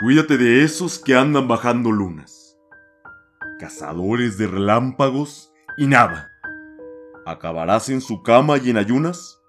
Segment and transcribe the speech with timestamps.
[0.00, 2.56] Cuídate de esos que andan bajando lunas.
[3.58, 6.30] Cazadores de relámpagos y nada.
[7.26, 9.42] ¿Acabarás en su cama y en ayunas?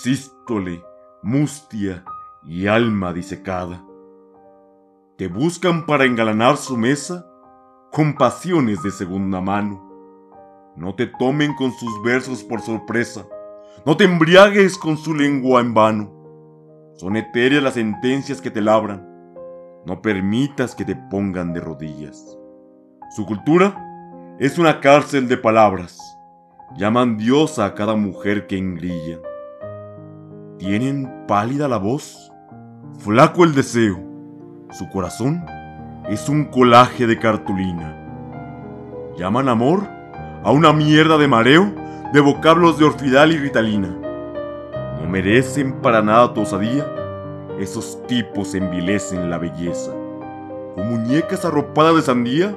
[0.00, 0.84] Sístole,
[1.24, 2.04] mustia
[2.44, 3.84] y alma disecada.
[5.18, 7.26] Te buscan para engalanar su mesa
[7.90, 9.82] con pasiones de segunda mano.
[10.76, 13.26] No te tomen con sus versos por sorpresa.
[13.84, 16.92] No te embriagues con su lengua en vano.
[16.94, 19.10] Son etéreas las sentencias que te labran
[19.84, 22.38] no permitas que te pongan de rodillas.
[23.16, 25.98] Su cultura es una cárcel de palabras.
[26.76, 29.18] Llaman diosa a cada mujer que engrilla.
[30.58, 32.32] Tienen pálida la voz,
[32.98, 33.98] flaco el deseo.
[34.70, 35.44] Su corazón
[36.08, 37.98] es un colaje de cartulina.
[39.18, 39.88] Llaman amor
[40.44, 41.74] a una mierda de mareo
[42.12, 43.88] de vocablos de orfidal y ritalina.
[45.00, 47.01] No merecen para nada tu osadía
[47.58, 49.92] esos tipos envilecen la belleza.
[50.74, 52.56] Con muñecas arropadas de sandía,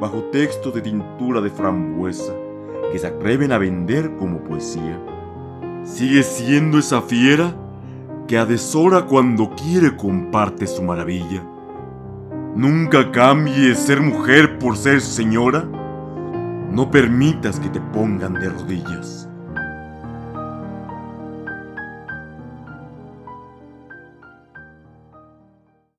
[0.00, 2.32] bajo texto de tintura de frambuesa,
[2.92, 4.98] que se atreven a vender como poesía.
[5.84, 7.54] Sigue siendo esa fiera
[8.26, 11.42] que a deshora cuando quiere comparte su maravilla.
[12.54, 15.64] Nunca cambies ser mujer por ser señora.
[16.70, 19.28] No permitas que te pongan de rodillas.